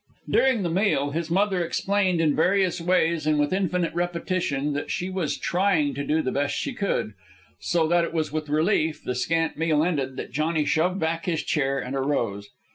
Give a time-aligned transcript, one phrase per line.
[0.27, 5.11] During the meal, his mother explained in various ways and with infinite repetition that she
[5.11, 7.13] was trying to do the best she could;
[7.59, 11.43] so that it was with relief, the scant meal ended, that Johnny shoved back his
[11.43, 12.49] chair and arose.